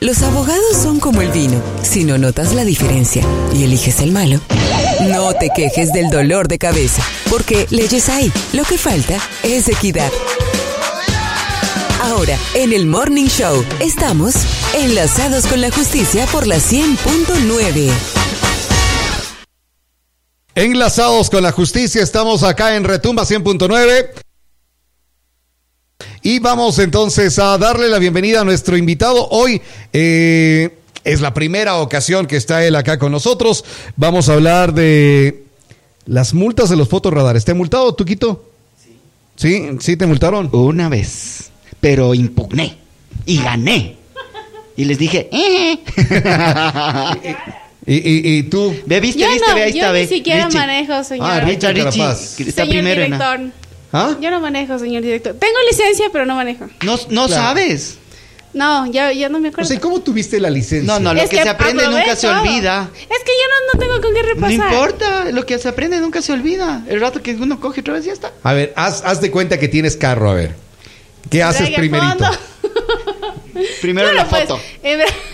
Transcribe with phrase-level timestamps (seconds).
[0.00, 1.62] Los abogados son como el vino.
[1.82, 4.40] Si no notas la diferencia y eliges el malo,
[5.10, 8.32] no te quejes del dolor de cabeza, porque leyes hay.
[8.54, 10.10] Lo que falta es equidad.
[12.00, 14.34] Ahora, en el Morning Show, estamos
[14.74, 17.90] enlazados con la justicia por la 100.9.
[20.54, 24.29] Enlazados con la justicia, estamos acá en Retumba 100.9.
[26.22, 29.28] Y vamos entonces a darle la bienvenida a nuestro invitado.
[29.30, 29.60] Hoy
[29.92, 30.70] eh,
[31.02, 33.64] es la primera ocasión que está él acá con nosotros.
[33.96, 35.44] Vamos a hablar de
[36.06, 37.44] las multas de los fotorradares.
[37.44, 38.44] ¿Te ha multado, Tuquito?
[38.84, 38.96] Sí.
[39.36, 39.68] ¿Sí?
[39.80, 40.50] ¿Sí te multaron?
[40.52, 42.76] Una vez, pero impugné
[43.24, 43.96] y gané.
[44.76, 45.78] Y les dije, eh.
[47.86, 48.74] ¿Y, y, y tú?
[48.86, 50.06] ¿Ve, viste, Yo viste, no, ve, ahí yo está, ni ve.
[50.06, 50.58] siquiera Richie.
[50.58, 51.26] manejo, señor.
[51.30, 52.34] Ah, Richard, Richard Richie, Carapaz.
[52.36, 53.60] que está señor primero en la- director.
[53.92, 54.16] ¿Ah?
[54.20, 55.34] Yo no manejo, señor director.
[55.38, 56.66] Tengo licencia, pero no manejo.
[56.84, 57.28] No, no Claro.
[57.42, 57.96] sabes.
[58.52, 59.68] No, ya, ya no me O acuerdo.
[59.68, 60.92] sea, ¿y ¿cómo tuviste la licencia?
[60.92, 62.90] No, no, lo Es que, se aprende nunca se olvida.
[62.94, 64.72] Es que yo no, no tengo con qué No repasar.
[64.72, 66.82] importa, lo que se aprende nunca se olvida.
[66.88, 68.32] El rato que uno coge otra vez ya está.
[68.42, 70.54] A ver, haz, haz de cuenta que tienes carro, a ver.
[71.30, 72.24] ¿Qué haces primerito?
[73.80, 74.60] Primero Bueno, la pues, foto.
[74.82, 75.29] hebra- A,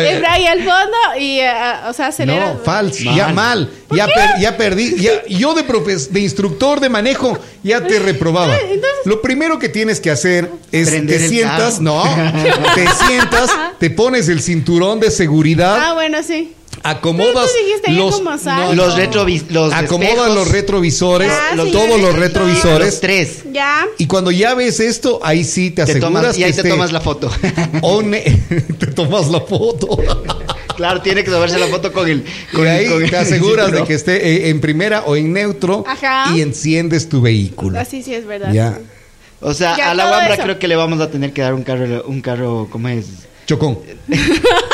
[0.00, 1.52] hebra al fondo y, eh,
[1.88, 2.52] o sea, acelera.
[2.54, 3.16] No, falso, Mal.
[3.16, 7.80] ya mal, ya, per- ya perdí, ya, yo de, profes- de instructor de manejo ya
[7.86, 8.54] te reprobaba.
[8.56, 11.82] Entonces- Lo primero que tienes que hacer es te sientas, carro.
[11.82, 12.04] no,
[12.74, 16.54] te sientas, te pones el cinturón de seguridad, Ah, bueno, sí.
[16.82, 17.50] Acomodas
[17.88, 18.76] los, sal.
[18.76, 23.42] Los retrovis, los acomodas los retrovisores, Ah, los- todos los retrovisores, los tres.
[23.52, 23.86] Ya.
[23.98, 26.68] y cuando ya ves esto, ahí sí te Te aseguras tomas, y ahí que te
[26.68, 27.30] tomas la foto.
[27.82, 28.10] on-
[28.78, 29.98] te tomas la foto.
[30.76, 32.24] claro, tiene que tomarse la foto con el.
[32.52, 35.84] Y Con, ahí con te aseguras de que esté eh, en primera o en neutro
[35.86, 36.32] Ajá.
[36.34, 37.78] y enciendes tu vehículo.
[37.78, 38.52] Así sí es verdad.
[38.52, 38.78] Ya.
[39.40, 41.62] O sea, Ya, a la Wambra creo que le vamos a tener que dar un
[41.64, 43.06] carro, un carro, ¿cómo es?
[43.46, 43.78] Chocón.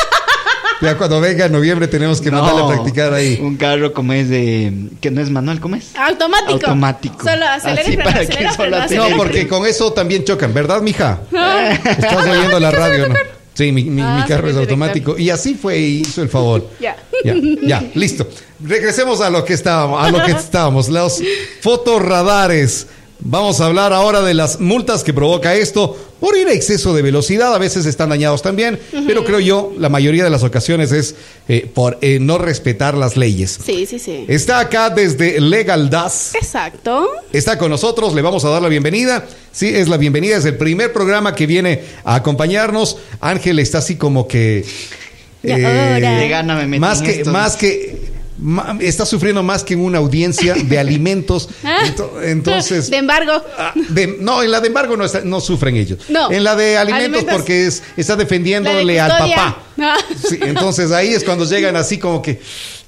[0.81, 3.39] ya cuando venga en noviembre tenemos que mandarle a No, practicar ahí.
[3.43, 4.73] Un carro como es de.
[5.01, 5.95] que no es manual, ¿cómo es?
[5.97, 6.53] Automático.
[6.53, 7.25] Automático.
[7.29, 8.97] Solo acelera Así y frena, para que acelera, solo frena, acelere.
[8.99, 9.17] No, acelera.
[9.17, 11.21] porque con eso también chocan, ¿verdad, mija?
[11.85, 13.15] Estás oyendo la radio, ¿no?
[13.55, 15.19] Sí, mi, mi- Ah, mi carro es automático.
[15.19, 16.69] Y así fue y hizo el favor.
[16.81, 16.97] Ya.
[17.25, 17.35] Ya,
[17.67, 18.29] ya, listo.
[18.65, 20.89] Regresemos a lo que estábamos, a lo que estábamos.
[20.89, 21.21] Los
[21.61, 22.87] fotorradares.
[23.21, 27.03] Vamos a hablar ahora de las multas que provoca esto por ir a exceso de
[27.03, 27.55] velocidad.
[27.55, 31.15] A veces están dañados también, pero creo yo, la mayoría de las ocasiones es
[31.49, 33.59] eh, por eh, no respetar las leyes.
[33.65, 34.25] Sí, sí, sí.
[34.29, 36.35] Está acá desde Legal Das.
[36.35, 37.09] Exacto.
[37.33, 39.27] Está con nosotros, le vamos a dar la bienvenida.
[39.53, 42.99] Sí, es la bienvenida, es el primer programa que viene a acompañarnos.
[43.21, 44.65] Ángel está así como que...
[45.43, 46.19] Ya, eh, ahora.
[46.19, 47.31] De gana me metí más en que, esto.
[47.31, 48.18] más que...
[48.81, 51.49] está sufriendo más que en una audiencia de alimentos.
[51.65, 51.79] Ah.
[51.85, 52.91] Ento- Entonces...
[52.91, 53.33] De embargo.
[53.57, 55.99] ah, de- no, en la de embargo no, está- no sufren ellos.
[56.09, 56.31] No.
[56.31, 57.35] En la de alimentos, Alimentos.
[57.35, 59.63] porque es, está defendiéndole de al papá.
[60.29, 62.41] Sí, entonces ahí es cuando llegan así como que,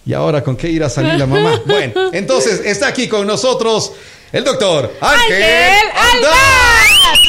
[0.06, 1.60] ¿y ahora con qué irá a salir la mamá?
[1.66, 3.92] Bueno, entonces está aquí con nosotros
[4.32, 5.88] el doctor Ángel, Ángel.
[6.16, 7.20] Aldaz.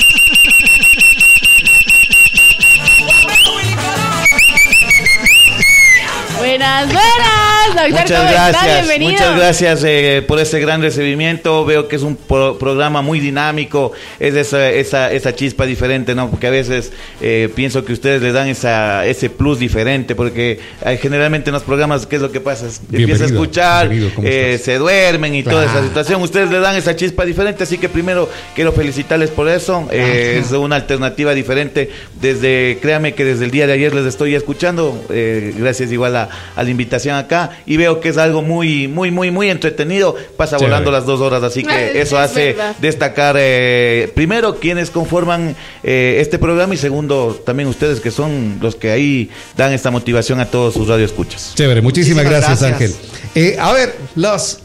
[6.38, 7.41] Buenas, buenas,
[7.76, 7.92] doctor.
[7.92, 8.50] Muchas ¿cómo está?
[8.50, 9.12] gracias, Bienvenido.
[9.12, 11.66] muchas gracias eh, por este gran recibimiento.
[11.66, 16.30] Veo que es un pro- programa muy dinámico, es esa, esa, esa chispa diferente, ¿no?
[16.30, 20.98] Porque a veces eh, pienso que ustedes le dan esa, ese plus diferente, porque eh,
[21.02, 22.68] generalmente en los programas, ¿qué es lo que pasa?
[22.92, 26.22] Empieza a escuchar, bienvenido, ¿cómo eh, se duermen y toda esa situación.
[26.22, 29.88] Ustedes le dan esa chispa diferente, así que primero quiero felicitarles por eso.
[29.92, 31.90] Eh, es una alternativa diferente.
[32.20, 36.30] Desde, créame que desde el día de ayer les estoy escuchando, eh, gracias igual a,
[36.56, 40.16] a la invitación acá, y veo que es algo muy, muy, muy, muy entretenido.
[40.38, 40.72] Pasa Chévere.
[40.72, 42.75] volando las dos horas, así Ay, que eso es hace verdad.
[42.79, 48.75] destacar, eh, primero, quienes conforman eh, este programa, y segundo, también ustedes que son los
[48.75, 51.53] que ahí dan esta motivación a todos sus radioescuchas.
[51.55, 52.99] Chévere, muchísimas, Muchísimas gracias, gracias.
[52.99, 53.53] Ángel.
[53.53, 54.59] Eh, a ver, las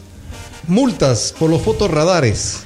[0.67, 2.63] multas por los fotorradares.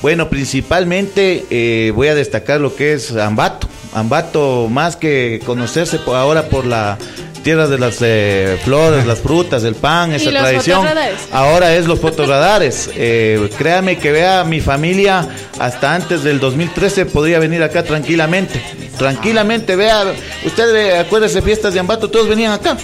[0.00, 3.68] Bueno, principalmente eh, voy a destacar lo que es Ambato.
[3.94, 6.98] Ambato, más que conocerse por ahora por la
[7.42, 10.86] tierra de las eh, flores, las frutas, el pan, esa tradición.
[11.32, 12.90] Ahora es los fotorradares.
[12.94, 15.28] Eh, créame que vea mi familia
[15.58, 18.62] hasta antes del 2013 podría venir acá tranquilamente.
[18.98, 20.04] Tranquilamente, vea,
[20.44, 22.76] usted eh, acuérdese fiestas de Ambato, todos venían acá.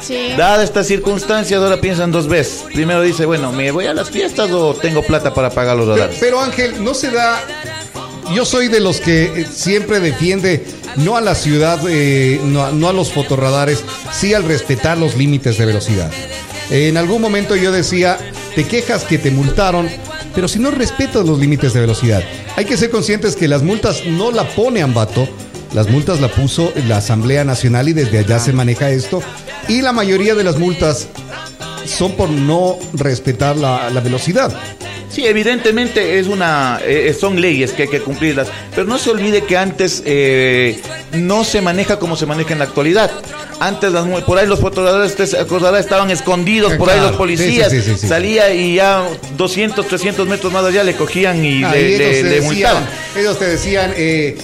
[0.00, 0.30] Sí.
[0.36, 2.64] Dadas estas circunstancias, ahora piensan dos veces.
[2.72, 5.96] Primero dice, bueno, ¿me voy a las fiestas o tengo plata para pagar los Pero,
[5.96, 6.16] radares?
[6.20, 7.40] pero, Ángel, no se da.
[8.34, 10.64] Yo soy de los que eh, siempre defiende
[10.96, 15.66] no a la ciudad, eh, no, a- los fotorradares, sí al respetar los límites de
[15.66, 16.10] velocidad.
[16.70, 18.18] En algún momento yo decía,
[18.54, 19.88] te quejas que te multaron,
[20.34, 22.22] pero si no respetas los límites de velocidad,
[22.56, 25.28] hay que ser conscientes que las multas no la pone Ambato,
[25.74, 29.22] las multas la puso la Asamblea Nacional y desde allá se maneja esto.
[29.68, 31.06] Y la mayoría de las multas
[31.86, 34.52] son por no respetar la velocidad.
[35.10, 39.44] Sí, evidentemente es una, eh, son leyes que hay que cumplirlas, pero no se olvide
[39.44, 40.78] que antes eh,
[41.12, 43.10] no se maneja como se maneja en la actualidad.
[43.58, 48.06] Antes las por ahí los acordará, estaban escondidos, por ahí los policías, sí, sí, sí,
[48.06, 49.02] salía y ya
[49.38, 52.44] 200, 300 metros más allá le cogían y Ah, le, y ellos, le- le decían,
[52.44, 52.86] multaban.
[53.16, 54.36] ellos te decían, eh,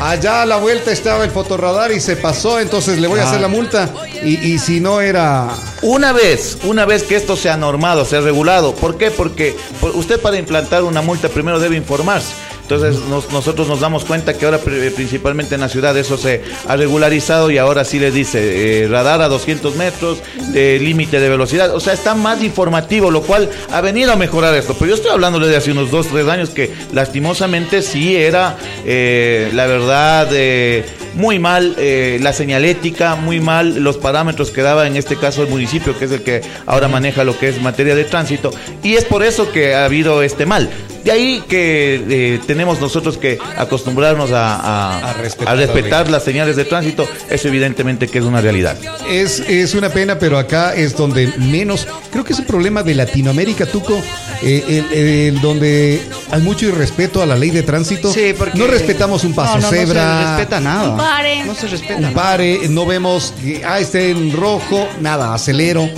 [0.00, 3.40] allá a la vuelta estaba el fotorradar y se pasó, entonces le voy a hacer
[3.40, 3.88] la multa.
[4.22, 5.48] Y, y si no era...
[5.82, 9.10] Una vez, una vez que esto sea normado, sea regulado, ¿por qué?
[9.10, 12.32] Porque por- usted para implantar una multa primero debe informarse.
[12.70, 16.42] Entonces nos- nosotros nos damos cuenta que ahora pri- principalmente en la ciudad eso se
[16.68, 20.18] ha regularizado y ahora sí le dice eh, radar a 200 metros,
[20.54, 24.54] eh, límite de velocidad, o sea está más informativo, lo cual ha venido a mejorar
[24.54, 24.74] esto.
[24.78, 28.56] Pero yo estoy hablando de hace unos 2, 3 años que lastimosamente sí era,
[28.86, 30.84] eh, la verdad, eh,
[31.14, 35.48] muy mal eh, la señalética, muy mal los parámetros que daba en este caso el
[35.48, 38.52] municipio, que es el que ahora maneja lo que es materia de tránsito,
[38.84, 40.70] y es por eso que ha habido este mal.
[41.04, 46.56] De ahí que eh, tenemos nosotros que acostumbrarnos a, a- A respetar a las señales
[46.56, 48.76] de tránsito, eso evidentemente que es una realidad.
[49.08, 51.86] Es, es una pena, pero acá es donde menos.
[52.12, 53.94] Creo que es un problema de Latinoamérica, Tuco,
[54.42, 58.12] eh, el- el- donde hay mucho irrespeto a la ley de tránsito.
[58.12, 60.04] Sí, porque no respetamos un paso no, no, cebra.
[60.04, 60.90] No se respeta nada.
[60.90, 61.44] Un pare.
[61.44, 62.14] No se respeta un nada.
[62.14, 65.88] pare, no vemos que ah, esté en rojo, nada, acelero.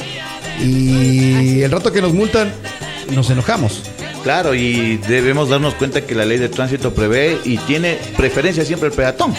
[0.60, 2.52] Y el rato que nos multan,
[3.10, 3.82] nos enojamos.
[4.22, 8.88] Claro, y debemos darnos cuenta que la ley de tránsito prevé y tiene preferencia siempre
[8.88, 9.34] el peatón.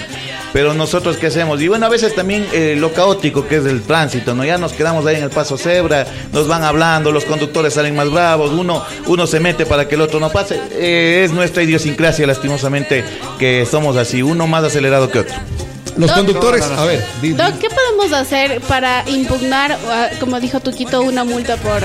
[0.52, 1.62] Pero nosotros, ¿qué hacemos?
[1.62, 4.44] Y bueno, a veces también eh, lo caótico que es el tránsito, ¿no?
[4.46, 8.12] Ya nos quedamos ahí en el paso cebra, nos van hablando, los conductores salen más
[8.12, 10.60] bravos, uno, uno se mete para que el otro no pase.
[10.74, 13.04] Eh, es nuestra idiosincrasia, lastimosamente,
[13.40, 15.36] que somos así, uno más acelerado que otro.
[15.98, 20.40] Los Doc- conductores, a ver, di- di- Doc, ¿qué podemos hacer para impugnar, ah, como
[20.40, 21.82] dijo Tuquito, una multa por...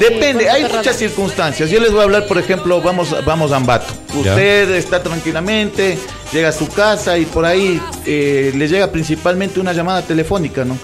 [0.00, 1.70] Depende, hay muchas circunstancias.
[1.70, 3.92] Yo les voy a hablar, por ejemplo, vamos, vamos a Ambato.
[4.24, 4.32] Ya.
[4.32, 5.98] Usted está tranquilamente,
[6.32, 10.78] llega a su casa y por ahí eh, le llega principalmente una llamada telefónica, ¿no?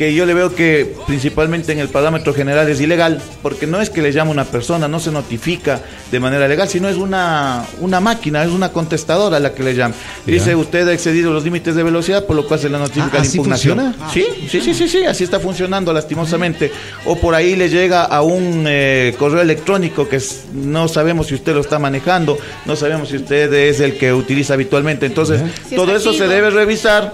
[0.00, 3.90] Que yo le veo que principalmente en el parámetro general es ilegal, porque no es
[3.90, 8.00] que le llama una persona, no se notifica de manera legal, sino es una, una
[8.00, 9.94] máquina, es una contestadora la que le llama.
[10.24, 13.16] Dice, usted ha excedido los límites de velocidad, por lo cual se le notifica Ah,
[13.16, 13.94] la ¿así impugnación.
[14.10, 16.72] Sí, sí, sí, sí, sí, así está funcionando lastimosamente.
[17.04, 21.34] O por ahí le llega a un eh, correo electrónico que es- no sabemos si
[21.34, 25.04] usted lo está manejando, no sabemos si usted es el que utiliza habitualmente.
[25.04, 27.12] Entonces, Si todo eso se debe revisar,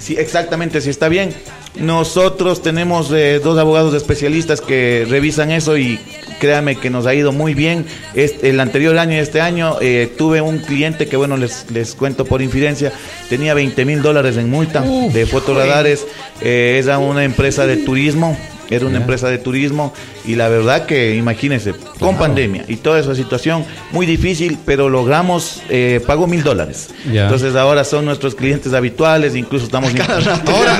[0.00, 1.34] si, exactamente si está bien.
[1.76, 5.98] Nosotros tenemos eh, dos abogados especialistas que revisan eso y
[6.40, 7.86] créanme que nos ha ido muy bien.
[8.14, 11.94] Este, el anterior año y este año eh, tuve un cliente que, bueno, les, les
[11.94, 12.92] cuento por infidencia,
[13.28, 16.06] tenía 20 mil dólares en multa Uf, de fotoradares.
[16.40, 18.36] Eh, era una empresa de turismo.
[18.70, 19.92] Era una empresa de turismo
[20.24, 22.18] y la verdad que imagínense, con Claro.
[22.18, 26.90] pandemia y toda esa situación muy difícil, pero logramos, eh, pagó mil dólares.
[27.06, 29.90] Entonces ahora son nuestros clientes habituales, incluso estamos...
[29.94, 30.78] ahora, ahora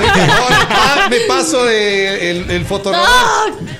[0.69, 3.07] ah, me paso de el, el fotorradar.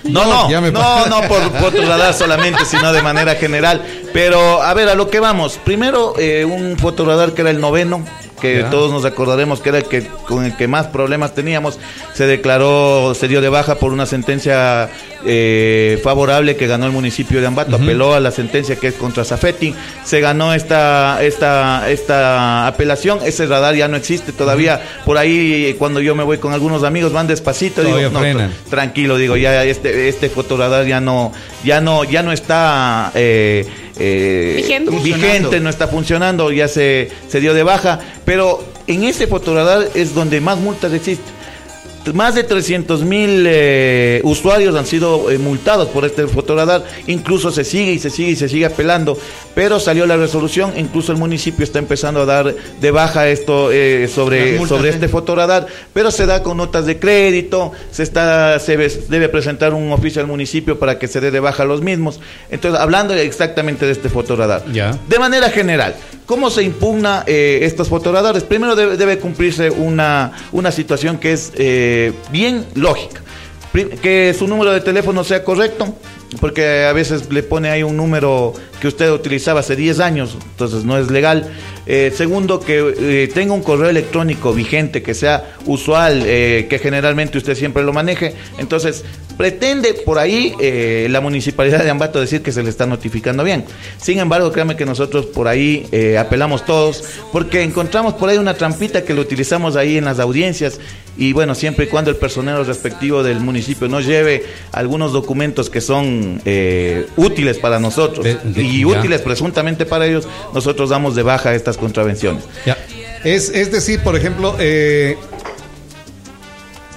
[0.06, 3.84] No, no, no, pa- no por, por otro radar solamente, sino de manera general.
[4.14, 5.60] Pero a ver, a lo que vamos.
[5.64, 8.04] Primero, eh, un fotoradar que era el noveno,
[8.40, 8.70] que Ya.
[8.70, 11.80] todos nos acordaremos que era el que con el que más problemas teníamos,
[12.14, 14.90] se declaró, se dio de baja por una sentencia
[15.26, 19.26] eh, favorable que ganó el municipio de Ambato, apeló a la sentencia que es contra
[19.26, 25.76] Zafetti, se ganó esta, esta, esta apelación, ese radar ya no existe todavía, por ahí
[25.78, 29.64] cuando yo me voy con algunos amigos van despacito, digo, no, tra- tranquilo, digo, ya
[29.66, 31.32] este, este fotoradar ya no,
[31.64, 33.68] ya no, ya no está eh,
[34.00, 34.92] eh, Vigente.
[35.00, 40.14] vigente, no está funcionando, ya se, se dio de baja, pero en ese fotoradar es
[40.16, 41.39] donde más multas existen.
[42.14, 46.86] Más de 300 mil eh, usuarios han sido eh, multados por este fotoradar.
[47.08, 49.18] Incluso se sigue y se sigue y se sigue apelando.
[49.56, 50.74] Pero salió la resolución.
[50.78, 55.08] Incluso el municipio está empezando a dar de baja esto eh, sobre, multas, sobre este
[55.08, 55.68] fotoradar.
[55.94, 57.72] Pero se da con notas de crédito.
[57.92, 61.64] Se está se debe presentar un oficio al municipio para que se dé de baja
[61.64, 62.20] a los mismos.
[62.50, 64.64] Entonces, hablando exactamente de este fotoradar.
[64.72, 64.98] Ya.
[65.08, 65.96] De manera general,
[66.30, 68.44] ¿cómo se impugna eh, estos fotoradares?
[68.44, 73.24] Primero debe, debe cumplirse una, una situación que es eh, bien lógica.
[73.74, 75.96] Que su número de teléfono sea correcto,
[76.40, 80.84] porque a veces le pone ahí un número que usted utilizaba hace 10 años, entonces
[80.84, 81.50] no es legal.
[81.92, 87.40] Eh, segundo, que eh, tenga un correo electrónico vigente, que sea usual, eh, que generalmente
[87.40, 88.36] usted siempre lo maneje.
[88.60, 89.04] Entonces,
[89.38, 90.54] pretende por ahí
[91.10, 93.64] la municipalidad de Ambato decir que se le está notificando bien.
[93.98, 95.88] Sin embargo, créame que nosotros por ahí
[96.20, 100.80] apelamos todos, porque encontramos por ahí una trampita que lo utilizamos ahí en las audiencias.
[101.18, 104.44] Y bueno, siempre y cuando el personal respectivo del municipio nos lleve
[104.74, 106.42] algunos documentos que son
[107.16, 108.88] útiles para nosotros De- de- y ya.
[108.88, 112.44] útiles presuntamente para ellos, nosotros damos de baja estas contravenciones.
[112.66, 112.78] Ya.
[113.24, 115.18] Es, es decir, por ejemplo, eh,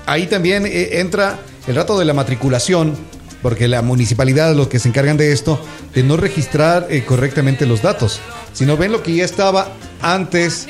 [0.07, 2.97] ahí también eh, entra el rato de la matriculación,
[3.41, 5.61] porque la municipalidad es los que se encargan de esto,
[5.95, 8.21] de no registrar eh, correctamente los datos,
[8.53, 10.67] sino ven lo que ya estaba antes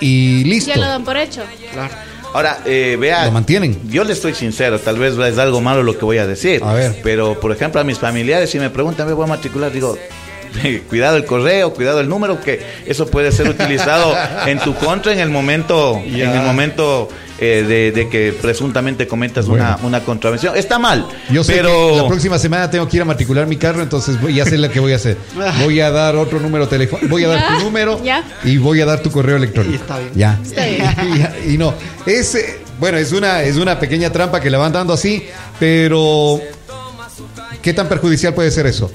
[0.00, 0.70] y listo.
[0.74, 1.42] Ya lo dan por hecho.
[2.32, 3.80] Ahora, eh, vea, Lo mantienen.
[3.88, 6.64] yo le estoy sincero, tal vez es algo malo lo que voy a decir.
[6.64, 7.00] A ver.
[7.04, 9.70] Pero, por ejemplo, a mis familiares, si me preguntan, ¿me voy a matricular?
[9.70, 9.96] Digo,
[10.88, 14.14] cuidado el correo, cuidado el número, que eso puede ser utilizado
[14.46, 16.30] en tu contra en el momento, Ya.
[16.30, 17.08] en el momento
[17.38, 19.88] eh, de, de que presuntamente cometas una, Bueno.
[19.88, 20.56] una contravención.
[20.56, 23.56] Está mal, Yo sé pero que la próxima semana tengo que ir a matricular mi
[23.56, 25.16] carro, entonces voy a hacer lo que voy a hacer.
[25.64, 28.22] Voy a dar otro número telefónico, voy a dar tu número Ya.
[28.44, 29.72] y voy a dar tu correo electrónico.
[29.74, 30.10] Y está bien.
[30.14, 30.38] Ya.
[30.42, 30.84] Está bien.
[31.14, 31.74] y, ya, y no,
[32.06, 35.24] es eh, bueno, es una es una pequeña trampa que la van dando así,
[35.58, 36.40] pero
[37.62, 38.90] ¿qué tan perjudicial puede ser eso?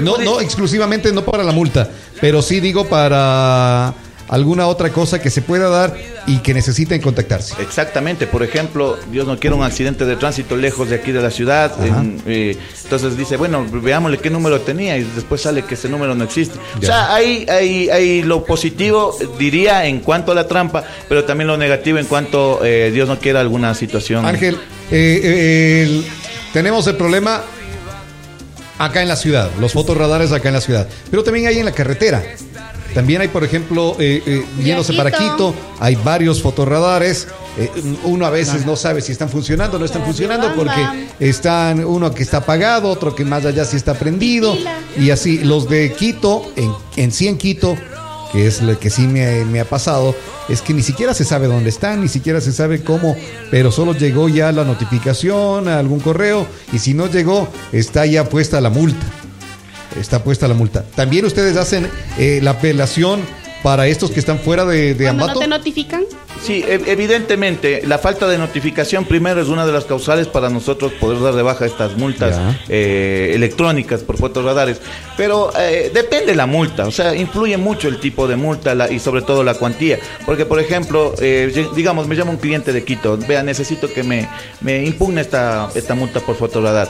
[0.00, 1.88] No, no exclusivamente no para la multa,
[2.20, 3.94] pero sí digo para
[4.28, 7.54] alguna otra cosa que se pueda dar y que necesiten contactarse.
[7.62, 11.30] Exactamente, por ejemplo, Dios no quiera un accidente de tránsito lejos de aquí de la
[11.30, 15.88] ciudad, en, eh, entonces dice, bueno, veámosle qué número tenía y después sale que ese
[15.88, 16.58] número no existe.
[16.76, 21.46] O sea, hay, hay, hay lo positivo, diría, en cuanto a la trampa, pero también
[21.46, 24.26] lo negativo en cuanto, eh, Dios no quiera, alguna situación.
[24.26, 24.56] Ángel,
[24.90, 26.04] eh, eh, el-
[26.52, 27.42] tenemos el problema
[28.78, 31.72] acá en la ciudad, los fotorradares acá en la ciudad, pero también hay en la
[31.72, 32.22] carretera.
[32.94, 35.54] También hay, por ejemplo, eh, eh, yéndose para Quito.
[35.80, 37.28] Hay varios fotorradares.
[37.58, 37.70] eh,
[38.04, 40.80] uno a veces no sabe si están funcionando o no están funcionando porque
[41.20, 44.56] están uno que está apagado, otro que más allá sí está prendido.
[44.98, 47.76] Y así, los de Quito, en, en sí en Quito,
[48.32, 50.14] que es lo que sí me, me ha pasado,
[50.48, 53.16] es que ni siquiera se sabe dónde están, ni siquiera se sabe cómo,
[53.50, 58.28] pero solo llegó ya la notificación a algún correo y si no llegó, está ya
[58.28, 59.06] puesta la multa.
[59.98, 60.84] Está puesta la multa.
[60.94, 63.22] También ustedes hacen eh, la apelación
[63.62, 65.40] para estos que están fuera de, de Cuando no Ambato.
[65.40, 66.04] te notifican,
[66.42, 70.92] Sí, e- evidentemente, la falta de notificación primero es una de las causales para nosotros
[70.92, 72.36] poder dar de baja estas multas
[72.68, 74.80] eh, electrónicas por fotorradares.
[75.16, 78.98] Pero eh, depende la multa, o sea, influye mucho el tipo de multa la- y
[79.00, 79.98] sobre todo la cuantía.
[80.24, 84.28] Porque, por ejemplo, eh, digamos, me llama un cliente de Quito, vea, necesito que me,
[84.60, 86.88] me impugne esta, esta multa por fotorradar.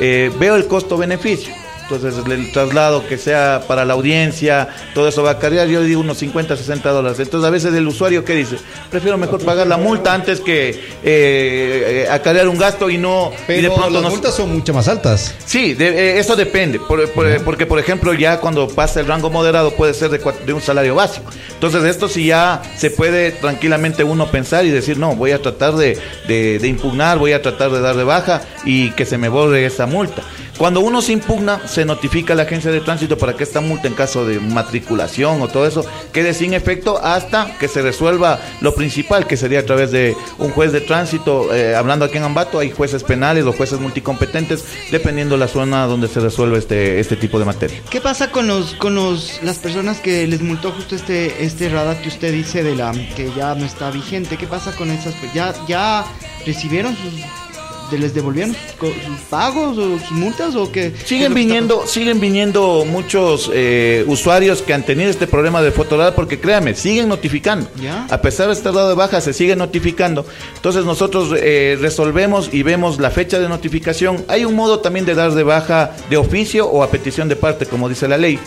[0.00, 1.52] Eh, veo el costo-beneficio.
[1.90, 6.02] Entonces el traslado que sea para la audiencia, todo eso va a cargar, yo digo
[6.02, 7.18] unos 50, 60 dólares.
[7.18, 8.56] Entonces a veces el usuario, ¿qué dice?
[8.90, 13.32] Prefiero mejor pagar la multa antes que eh, eh, acarrear un gasto y no...
[13.32, 15.34] y Pero de pronto las multas son mucho más altas.
[15.46, 19.30] Sí, de- eh, eso depende, por- por- porque por ejemplo ya cuando pasa el rango
[19.30, 21.30] moderado puede ser de, de un salario básico.
[21.54, 25.74] Entonces esto sí ya se puede tranquilamente uno pensar y decir, no, voy a tratar
[25.74, 29.28] de, de- de impugnar, voy a tratar de dar de baja y que se me
[29.30, 30.22] borre esa multa.
[30.58, 33.86] Cuando uno se impugna, se notifica a la agencia de tránsito para que esta multa
[33.86, 38.74] en caso de matriculación o todo eso quede sin efecto hasta que se resuelva lo
[38.74, 41.54] principal, que sería a través de un juez de tránsito.
[41.54, 46.08] Eh, hablando aquí en Ambato, hay jueces penales o jueces multicompetentes, dependiendo la zona donde
[46.08, 47.80] se resuelve este, este tipo de materia.
[47.88, 52.02] ¿Qué pasa con los con los las personas que les multó justo este este radar
[52.02, 54.36] que usted dice de la que ya no está vigente?
[54.36, 56.04] ¿Qué pasa con esas ya ya
[56.44, 57.47] recibieron sus
[57.96, 63.50] les devolvieron sus, pagos o sus multas o Siguen que está viniendo, siguen viniendo muchos
[63.54, 67.68] eh, usuarios que han tenido este problema de fotoradar porque créame, siguen notificando.
[67.80, 68.06] Ya.
[68.10, 70.26] A pesar de estar dado de baja, se sigue notificando.
[70.56, 74.24] Entonces nosotros eh, resolvemos y vemos la fecha de notificación.
[74.28, 77.66] Hay un modo también de dar de baja de oficio o a petición de parte,
[77.66, 78.38] como dice la ley.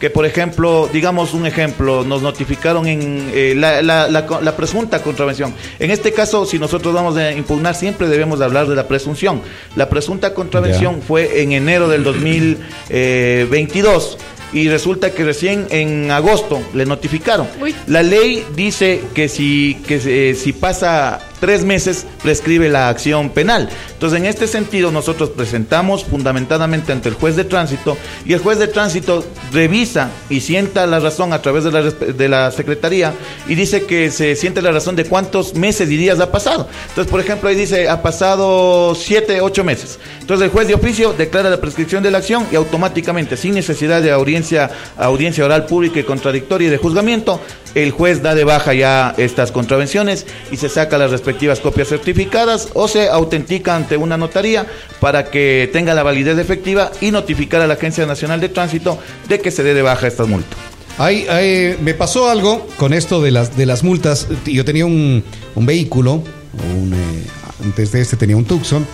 [0.00, 5.02] Que por ejemplo, digamos un ejemplo, nos notificaron en eh, la, la- la la presunta
[5.02, 5.54] contravención.
[5.78, 9.40] En este caso, si nosotros vamos a impugnar, siempre debemos de hablar de la presunción.
[9.76, 14.18] La presunta contravención fue en enero del 2022
[14.52, 17.48] y resulta que recién en agosto le notificaron.
[17.60, 17.74] Uy.
[17.88, 23.68] La ley dice que si que eh, si pasa tres meses prescribe la acción penal.
[23.92, 28.58] Entonces, en este sentido, nosotros presentamos fundamentadamente ante el juez de tránsito y el juez
[28.58, 29.22] de tránsito
[29.52, 33.12] revisa y sienta la razón a través de la, Secretaría
[33.46, 36.66] y dice que se siente la razón de cuántos meses y días ha pasado.
[36.88, 39.98] Entonces, por ejemplo, ahí dice, ha pasado siete, ocho meses.
[40.22, 44.00] Entonces, el juez de oficio declara la prescripción de la acción y automáticamente, sin necesidad
[44.00, 47.38] de audiencia, audiencia oral pública y contradictoria y de juzgamiento,
[47.74, 52.68] el juez da de baja ya estas contravenciones y se saca las respectivas copias certificadas
[52.74, 54.66] o se autentica ante una notaría
[55.00, 59.40] para que tenga la validez efectiva y notificar a la Agencia Nacional de Tránsito de
[59.40, 60.58] que se dé de baja estas multas.
[60.96, 64.28] Ahí, ahí, me pasó algo con esto de las, de las multas.
[64.46, 65.24] Yo tenía un,
[65.56, 66.22] un vehículo,
[66.56, 67.26] eh,
[67.64, 68.86] antes de este tenía un Tucson.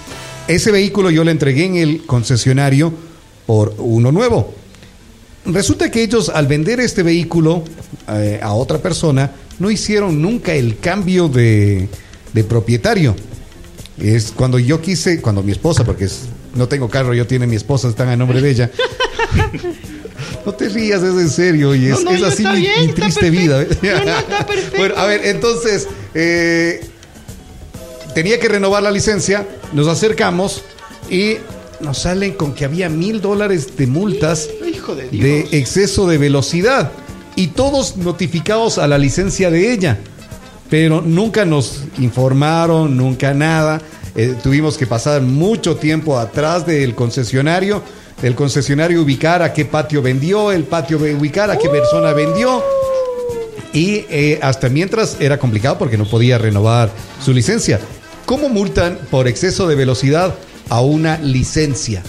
[0.49, 2.93] Ese vehículo yo le entregué en el concesionario
[3.47, 4.55] por uno nuevo.
[5.45, 7.65] Resulta que ellos al vender este vehículo
[8.19, 11.89] eh, a otra persona no hicieron nunca el cambio de,
[12.33, 13.15] de propietario.
[13.99, 16.23] Es cuando yo quise, cuando mi esposa, porque es-
[16.55, 18.71] no tengo carro, yo tiene mi esposa, están a nombre de ella.
[20.45, 22.87] No te rías, es en serio, y es, No, no, es así mi, bien, mi
[22.87, 23.59] está triste vida.
[23.59, 24.47] No, está.
[24.77, 26.81] Bueno, a ver, entonces, eh,
[28.15, 30.63] tenía que renovar la licencia, nos acercamos
[31.11, 31.37] y
[31.81, 35.23] nos salen con que había mil dólares de multas Hijo de Dios.
[35.53, 36.91] de exceso de velocidad
[37.41, 39.99] y todos notificados a la licencia de ella.
[40.69, 43.81] Pero nunca nos informaron, nunca nada.
[44.15, 47.83] Eh, tuvimos que pasar mucho tiempo atrás del concesionario,
[48.23, 52.63] el concesionario ubicar a qué patio vendió, el patio ubicar a qué persona vendió.
[53.73, 56.91] Y eh, hasta mientras era complicado porque no podía renovar
[57.25, 57.81] su licencia.
[58.27, 60.35] ¿Cómo multan por exceso de velocidad
[60.69, 62.03] a una licencia?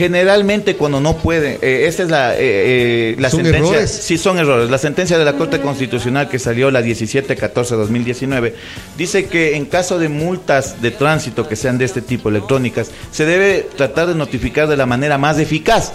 [0.00, 3.70] Generalmente cuando no puede, eh, esa es la, eh, eh, la ¿Son sentencia.
[3.70, 3.90] errores?
[3.90, 4.70] Sí, son errores.
[4.70, 8.54] La sentencia de la Corte Constitucional que salió la 1714-2019
[8.96, 13.26] dice que en caso de multas de tránsito que sean de este tipo electrónicas, se
[13.26, 15.92] debe tratar de notificar de la manera más eficaz.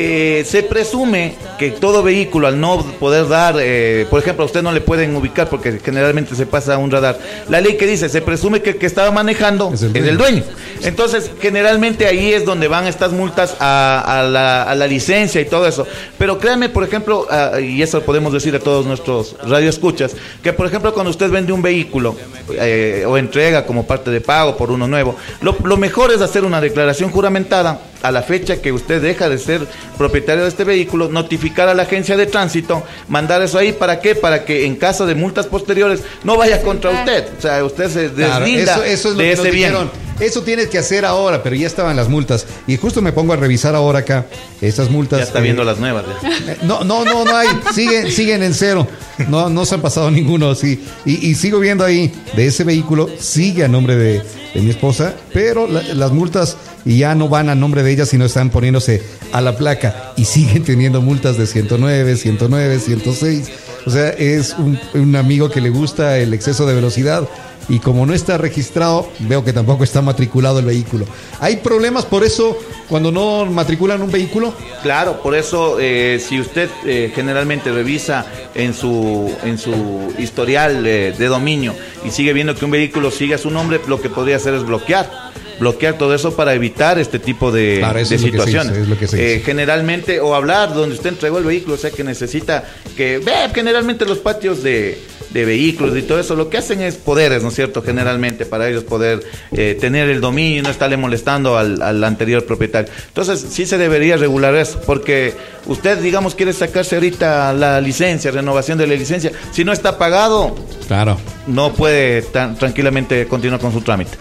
[0.00, 4.62] Eh, se presume que todo vehículo al no poder dar, eh, por ejemplo, a usted
[4.62, 7.18] no le pueden ubicar porque generalmente se pasa un radar.
[7.48, 10.44] La ley que dice, se presume que el que estaba manejando Es es el dueño.
[10.84, 15.46] Entonces, generalmente ahí es donde van estas multas a, a la, a la licencia y
[15.46, 15.84] todo eso.
[16.16, 20.14] Pero créanme, por ejemplo, ah, y eso podemos decir a todos nuestros radioescuchas,
[20.44, 22.14] que por ejemplo cuando usted vende un vehículo
[22.52, 26.44] eh, o entrega como parte de pago por uno nuevo, lo, lo mejor es hacer
[26.44, 31.08] una declaración juramentada a la fecha que usted deja de ser propietario de este vehículo,
[31.08, 34.14] notificar a la agencia de tránsito, mandar eso ahí, ¿para qué?
[34.14, 37.26] Para que en caso de multas posteriores no vaya contra usted.
[37.38, 39.68] O sea, usted se Claro, deslinda eso, eso es lo de que ese nos bien.
[39.70, 40.08] dijeron.
[40.20, 42.44] Eso tienes que hacer ahora, pero ya estaban las multas.
[42.66, 44.26] Y justo me pongo a revisar ahora acá
[44.60, 45.20] esas multas.
[45.20, 46.04] Ya está eh, viendo las nuevas.
[46.20, 46.52] ya.
[46.54, 47.46] eh, No, no, no, no hay.
[47.72, 48.84] Siguen, siguen en cero.
[49.28, 50.56] No, no se han pasado ninguno.
[50.56, 50.82] Sí.
[51.04, 54.22] Y, y sigo viendo ahí de ese vehículo, sigue a nombre de,
[54.54, 58.24] de mi esposa, pero la- las multas ya no van a nombre de ella, sino
[58.24, 63.50] están poniéndose a la placa y siguen teniendo multas de 109, 109, 106.
[63.86, 67.28] O sea, es un, un amigo que le gusta el exceso de velocidad
[67.68, 71.04] y como no está registrado, veo que tampoco está matriculado el vehículo.
[71.40, 72.56] ¿Hay problemas por eso
[72.88, 74.54] cuando no matriculan un vehículo?
[74.82, 81.14] Claro, por eso eh, si usted eh, generalmente revisa en su en su historial eh,
[81.16, 84.36] de dominio y sigue viendo que un vehículo sigue a su nombre, lo que podría
[84.36, 85.28] hacer es bloquear.
[85.60, 88.38] Bloquear todo eso para evitar este tipo de, Claro, eso de es lo que se
[88.46, 88.88] situaciones.
[88.88, 92.64] hizo, es Eh, generalmente, o hablar donde usted entregó el vehículo, o sea que necesita
[92.96, 94.98] que ve generalmente los patios de,
[95.30, 97.82] de vehículos y todo eso, lo que hacen es poderes, ¿no es cierto?
[97.82, 99.20] Generalmente para ellos poder
[99.52, 102.90] eh, tener el dominio y no estarle molestando al, al anterior propietario.
[103.08, 105.34] Entonces sí se debería regular eso, porque
[105.66, 110.54] usted, digamos, quiere sacarse ahorita la licencia, renovación de la licencia, si no está pagado,
[110.86, 111.18] Claro.
[111.46, 114.12] no puede tan tranquilamente continuar con su trámite.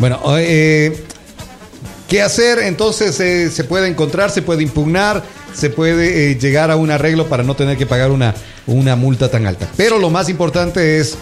[0.00, 1.04] Bueno, eh,
[2.08, 2.58] ¿qué hacer?
[2.60, 5.22] Entonces eh, se puede encontrar, se puede impugnar,
[5.54, 8.34] se puede eh, llegar a un arreglo para no tener que pagar una,
[8.66, 9.68] una multa tan alta.
[9.76, 11.16] Pero lo más importante es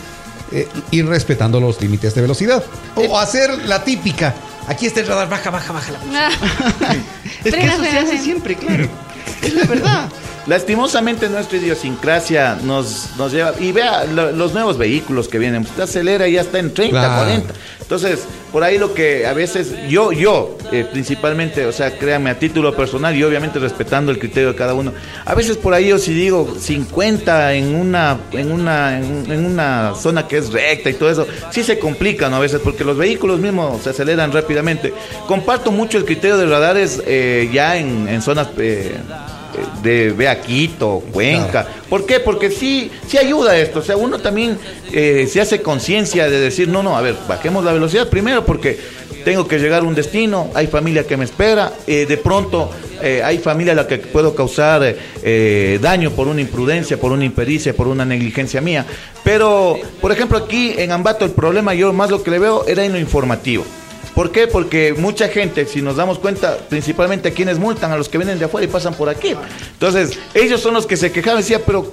[0.52, 2.64] eh, ir respetando los límites de velocidad.
[2.94, 4.34] O hacer la típica.
[4.68, 5.92] Aquí está el radar, baja, baja, baja.
[6.12, 6.30] la-
[7.44, 8.86] Es que eso se hace siempre, claro.
[9.42, 10.08] Es la verdad.
[10.48, 15.82] Lastimosamente nuestra idiosincrasia nos, nos lleva, y vea lo- los nuevos vehículos que vienen, usted
[15.82, 17.16] acelera y ya está en 30, Claro.
[17.24, 17.54] 40.
[17.82, 22.38] Entonces, por ahí lo que a veces yo, yo eh, principalmente, o sea, créame a
[22.38, 24.92] título personal y obviamente respetando el criterio de cada uno,
[25.24, 29.94] a veces por ahí yo si digo 50 en una, en una, en, en una
[29.94, 32.36] zona que es recta y todo eso, sí se complica, ¿no?
[32.36, 34.92] A veces porque los vehículos mismos se aceleran rápidamente.
[35.26, 38.48] Comparto mucho el criterio de radares eh, ya en, en zonas...
[38.58, 38.96] eh,
[39.82, 41.66] de ve a Quito, Cuenca.
[41.88, 42.20] ¿Por qué?
[42.20, 43.80] Porque sí, sí ayuda esto.
[43.80, 44.58] O sea, uno también
[44.92, 48.78] eh, se hace conciencia de decir, no, no, a ver, bajemos la velocidad primero porque
[49.24, 52.70] tengo que llegar a un destino, hay familia que me espera, eh, de pronto
[53.02, 57.24] eh, hay familia a la que puedo causar eh, daño por una imprudencia, por una
[57.24, 58.86] impericia, por una negligencia mía.
[59.22, 62.84] Pero, por ejemplo, aquí en Ambato el problema yo más lo que le veo era
[62.84, 63.64] en lo informativo.
[64.18, 64.48] ¿Por qué?
[64.48, 68.40] Porque mucha gente, si nos damos cuenta, principalmente a quienes multan, a los que vienen
[68.40, 69.36] de afuera y pasan por aquí.
[69.74, 71.92] Entonces, ellos son los que se quejaban y decían, pero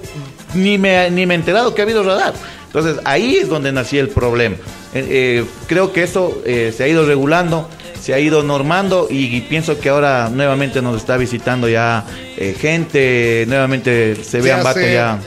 [0.52, 2.34] ni me, ni me he enterado que ha habido radar.
[2.66, 4.56] Entonces, ahí es donde nacía el problema.
[4.92, 7.68] Eh, eh, creo que eso eh, se ha ido regulando,
[8.00, 12.04] se ha ido normando y, y pienso que ahora nuevamente nos está visitando ya
[12.36, 15.18] eh, gente, nuevamente se ve ¿Qué Ambato hace- ya.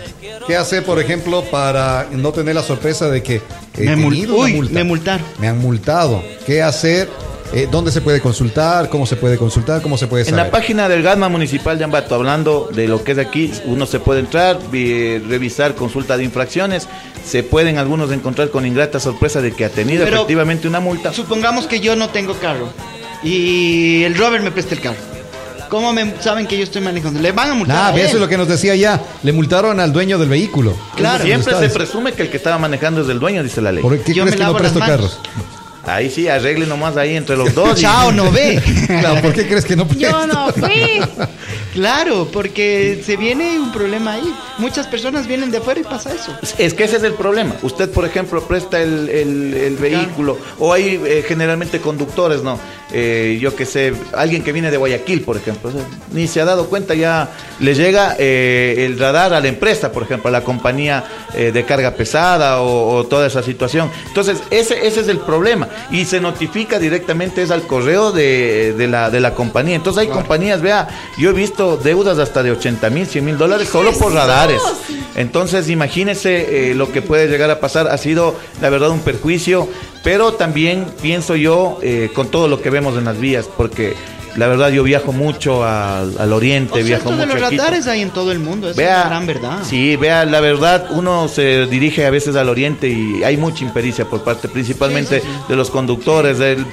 [0.48, 3.42] ¿Qué hace, por ejemplo, para no tener la sorpresa de que
[3.78, 4.74] he Me mul- una multa?
[4.74, 5.26] me multaron.
[5.40, 6.24] Me han multado.
[6.48, 7.08] ¿Qué hacer?
[7.52, 8.90] Eh, ¿Dónde se puede consultar?
[8.90, 9.82] ¿Cómo se puede consultar?
[9.82, 10.46] ¿Cómo se puede En saber?
[10.46, 14.00] la página del GASMA Municipal de Ambato, hablando de lo que es aquí, uno se
[14.00, 16.88] puede entrar, vi- revisar consulta de infracciones,
[17.26, 21.12] se pueden algunos encontrar con ingrata sorpresa de que ha tenido Pero- efectivamente una multa.
[21.12, 22.70] Supongamos que yo no tengo carro
[23.24, 24.98] y el Robert me presta el carro.
[25.70, 27.20] ¿Cómo me saben que yo estoy manejando?
[27.20, 27.78] Le van a multar.
[27.78, 28.08] Ah, a ve, él.
[28.08, 29.00] eso es lo que nos decía ya.
[29.24, 30.76] Le multaron al dueño del vehículo.
[30.96, 31.24] Claro.
[31.24, 33.82] Siempre se presume que el que estaba manejando es el dueño, dice la ley.
[33.84, 35.20] ¿Por qué Yo crees me que no presto carros?
[35.96, 37.80] Ahí sí, arregle nomás ahí entre los dos.
[37.80, 38.62] Chao, no ve.
[38.88, 40.02] Claro, ¿por qué crees que no presto?
[40.10, 41.00] Yo no fui.
[41.74, 44.34] claro, porque se viene un problema ahí.
[44.58, 46.36] Muchas personas vienen de afuera y pasa eso.
[46.58, 47.56] Es que ese es el problema.
[47.62, 52.60] Usted, por ejemplo, presta el, el- el vehículo, o hay eh, generalmente conductores, ¿no?
[52.92, 56.42] Eh, yo que sé, alguien que viene de Guayaquil, por ejemplo, o sea, ni se
[56.42, 60.32] ha dado cuenta, ya le llega eh, el radar a la empresa, por ejemplo, a
[60.32, 61.04] la compañía
[61.36, 63.92] eh, de carga pesada o, o toda esa situación.
[64.08, 65.70] Entonces, ese, ese es el problema.
[65.92, 69.76] Y se notifica directamente es al correo de, de la, de la compañía.
[69.76, 70.88] Entonces, hay compañías, vea,
[71.20, 74.62] yo he visto deudas hasta de 80 mil, 100 mil dólares solo por radares.
[75.16, 77.88] Entonces, imagínese lo que puede llegar a pasar.
[77.88, 79.68] Ha sido, la verdad, un perjuicio,
[80.04, 83.96] pero también pienso yo eh, con todo lo que vemos en las vías, porque
[84.36, 87.88] la verdad yo viajo mucho al, al oriente, O viajo esto de mucho los radares
[87.88, 88.70] hay en todo el mundo.
[88.70, 89.60] Es Vea, una gran verdad.
[89.64, 94.06] Sí, vea, la verdad, uno se dirige a veces al oriente y hay mucha impericia
[94.06, 95.44] por parte principalmente Sí, sí, sí.
[95.50, 96.66] de los conductores, del,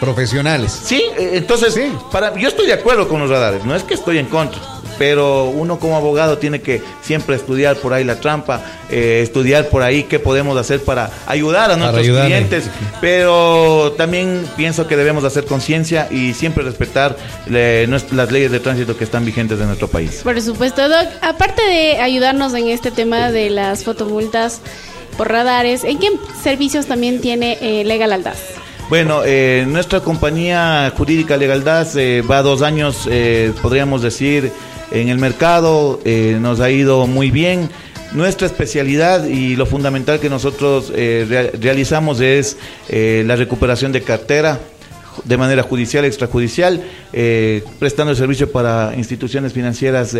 [0.00, 0.80] Profesionales.
[0.84, 1.90] Sí, eh, entonces, Sí.
[2.12, 4.60] para, yo estoy de acuerdo con los radares, no es que estoy en contra,
[4.98, 9.82] pero uno como abogado tiene que siempre estudiar por ahí la trampa, eh, estudiar por
[9.82, 12.34] ahí qué podemos hacer para ayudar a nuestros ayudarle.
[12.34, 17.16] clientes, pero también pienso que debemos hacer conciencia y siempre respetar
[17.50, 20.20] eh, las leyes de tránsito que están vigentes en nuestro país.
[20.22, 21.06] Por supuesto, Doc.
[21.20, 24.60] Aparte de ayudarnos en este tema de las fotomultas
[25.16, 26.08] por radares, ¿en qué
[26.42, 28.38] servicios también tiene eh, Legal Aldaz?
[28.88, 34.50] Bueno, eh, nuestra compañía jurídica Legaldad eh, va dos años, eh, podríamos decir,
[34.90, 37.68] en el mercado, eh, nos ha ido muy bien.
[38.12, 42.56] Nuestra especialidad y lo fundamental que nosotros eh, rea- realizamos es
[42.88, 44.58] eh, la recuperación de cartera
[45.24, 46.80] de manera judicial, extrajudicial,
[47.80, 50.14] prestando servicio para instituciones financieras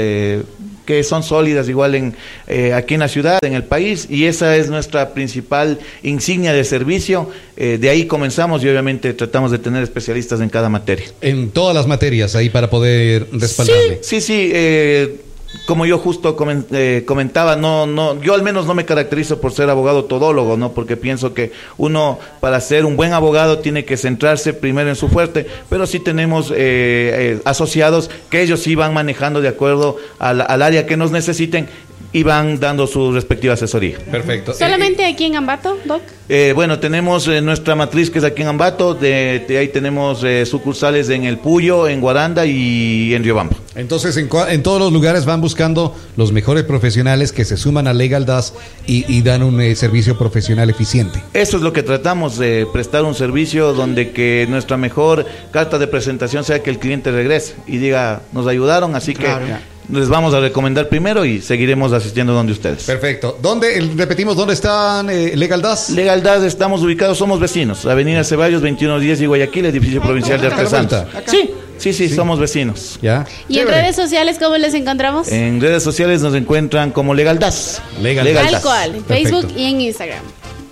[0.89, 2.15] que son sólidas igual en
[2.47, 6.65] eh, aquí en la ciudad, en el país, y esa es nuestra principal insignia de
[6.65, 7.29] servicio.
[7.59, 11.05] Eh, de ahí comenzamos y obviamente tratamos de tener especialistas en cada materia.
[11.21, 13.99] En todas las materias ahí para poder respaldarle.
[14.01, 15.21] Sí, sí, eh,
[15.67, 16.37] como yo justo
[16.73, 20.73] eh, comentaba, no, no, yo al menos no me caracterizo por ser abogado todólogo, ¿no?
[20.73, 25.09] Porque pienso que uno para ser un buen abogado tiene que centrarse primero en su
[25.09, 30.63] fuerte, pero sí tenemos eh, eh, asociados que ellos sí van manejando de acuerdo al
[30.63, 31.69] área que nos necesiten
[32.13, 33.99] y van dando su respectiva asesoría.
[34.11, 34.55] Perfecto.
[34.55, 36.01] ¿Solamente aquí en Ambato, Doc?
[36.31, 40.23] Eh, bueno, tenemos eh, nuestra matriz que es aquí en Ambato, de, de ahí tenemos
[40.25, 43.57] eh, sucursales en El Puyo, en Guaranda y en Riobamba.
[43.75, 47.87] Entonces, en, cua- en todos los lugares van buscando los mejores profesionales que se suman
[47.87, 48.55] a Legal Das
[48.87, 51.23] y, y dan un eh, servicio profesional eficiente.
[51.35, 55.87] Eso es lo que tratamos de prestar un servicio donde que nuestra mejor carta de
[55.87, 59.47] presentación sea que el cliente regrese y diga, nos ayudaron, así Claro.
[59.47, 59.53] que
[59.91, 62.85] les vamos a recomendar primero y seguiremos asistiendo donde ustedes.
[62.85, 63.39] Perfecto.
[63.41, 65.91] ¿Dónde, repetimos, dónde están eh, Legal Das?
[65.91, 70.93] Legalidad, estamos ubicados, somos vecinos, Avenida Ceballos 2110 y Guayaquil, edificio provincial de Artesanos.
[71.27, 72.99] Sí, sí, sí, somos vecinos.
[73.01, 73.25] ¿Ya?
[73.49, 75.29] ¿Y en redes sociales cómo les encontramos?
[75.29, 77.81] En redes sociales nos encuentran como Legaldas.
[78.03, 78.63] Legal Tal Legaldas.
[78.63, 79.41] cual, en Perfecto.
[79.41, 80.23] Facebook y en Instagram.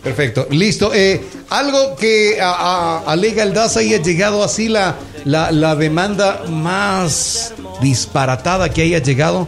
[0.02, 0.92] Perfecto, listo.
[0.94, 6.42] Eh, algo que a, a- a Legal Das haya llegado así la, la, la demanda
[6.48, 9.46] más disparatada que haya llegado.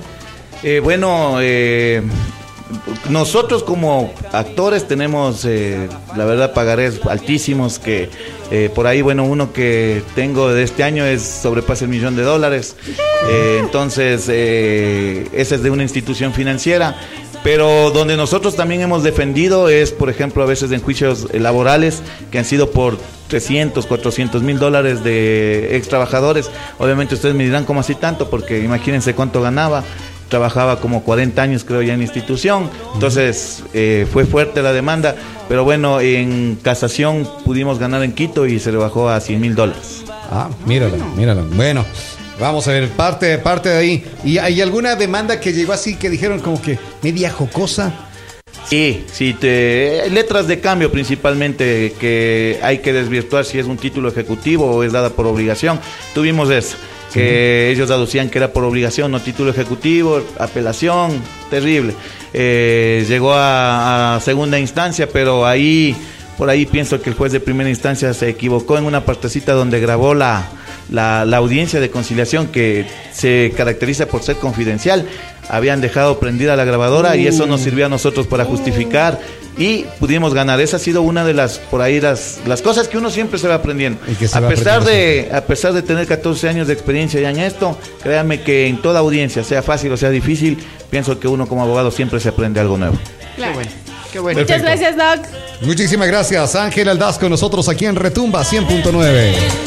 [0.62, 2.02] Eh, bueno, eh,
[3.08, 8.10] nosotros como actores tenemos, eh, la verdad, pagarés altísimos que
[8.50, 12.22] eh, por ahí, bueno, uno que tengo de este año es sobrepasa el millón de
[12.22, 12.76] dólares.
[13.28, 16.96] Eh, entonces, eh, ese es de una institución financiera.
[17.48, 22.02] Pero donde nosotros también hemos defendido es, por ejemplo, a veces en juicios eh, laborales
[22.30, 26.50] que han sido por 300, 400 mil dólares de ex trabajadores.
[26.76, 28.28] Obviamente ustedes me dirán, ¿cómo así tanto?
[28.28, 29.82] Porque imagínense cuánto ganaba.
[30.28, 32.68] Trabajaba como 40 años, creo, ya en institución.
[32.92, 35.16] Entonces, eh, fue fuerte la demanda.
[35.48, 39.54] Pero bueno, en casación pudimos ganar en Quito y se le bajó a 100 mil
[39.54, 40.04] dólares.
[40.30, 41.46] Ah, míralo, míralo.
[41.54, 41.86] Bueno,
[42.40, 44.04] vamos a ver, parte, parte de ahí.
[44.24, 47.92] ¿Y hay alguna demanda que llegó así que dijeron como que media jocosa?
[48.68, 54.08] Sí, sí, te- letras de cambio principalmente que hay que desvirtuar si es un título
[54.08, 55.80] ejecutivo o es dada por obligación.
[56.14, 56.76] Tuvimos eso,
[57.12, 61.94] que ellos aducían que era por obligación, no título ejecutivo, apelación, terrible.
[62.34, 65.96] Eh, llegó a, a segunda instancia, pero ahí,
[66.36, 69.80] por ahí pienso que el juez de primera instancia se equivocó en una partecita donde
[69.80, 70.46] grabó la,
[70.90, 75.06] la, la audiencia de conciliación que se caracteriza por ser confidencial.
[75.48, 79.18] Habían dejado prendida la grabadora y eso nos sirvió a nosotros para justificar
[79.58, 80.60] y pudimos ganar.
[80.60, 83.48] Esa ha sido una de las, por ahí, las, las cosas que uno siempre se
[83.48, 83.98] va aprendiendo.
[84.06, 86.74] Y que se A va pesar, aprendiendo de, a pesar de tener 14 años de
[86.74, 90.58] experiencia ya en esto, créanme que en toda audiencia, sea fácil o sea difícil,
[90.90, 92.96] pienso que uno como abogado siempre se aprende algo nuevo.
[93.36, 93.52] Claro.
[93.52, 93.70] Qué bueno,
[94.12, 94.40] qué bueno.
[94.40, 95.26] Muchas gracias, Doc.
[95.62, 99.66] Muchísimas gracias, Ángel Aldaz con nosotros aquí en Retumba 100.9.